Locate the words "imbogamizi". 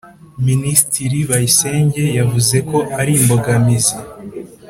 3.19-3.95